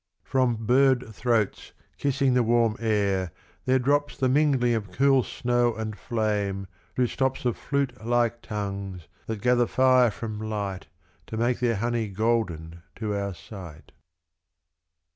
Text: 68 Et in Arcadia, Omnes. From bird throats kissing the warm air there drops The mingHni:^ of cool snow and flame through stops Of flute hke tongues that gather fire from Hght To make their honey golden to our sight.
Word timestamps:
68 0.23 0.23
Et 0.23 0.23
in 0.23 0.23
Arcadia, 0.23 0.41
Omnes. 0.41 0.57
From 0.57 0.65
bird 0.65 1.13
throats 1.15 1.73
kissing 1.99 2.33
the 2.33 2.41
warm 2.41 2.75
air 2.79 3.31
there 3.65 3.77
drops 3.77 4.17
The 4.17 4.29
mingHni:^ 4.29 4.75
of 4.75 4.91
cool 4.91 5.21
snow 5.21 5.75
and 5.75 5.95
flame 5.95 6.65
through 6.95 7.05
stops 7.05 7.45
Of 7.45 7.55
flute 7.55 7.93
hke 7.99 8.41
tongues 8.41 9.07
that 9.27 9.43
gather 9.43 9.67
fire 9.67 10.09
from 10.09 10.39
Hght 10.39 10.85
To 11.27 11.37
make 11.37 11.59
their 11.59 11.75
honey 11.75 12.07
golden 12.07 12.81
to 12.95 13.13
our 13.13 13.35
sight. 13.35 13.91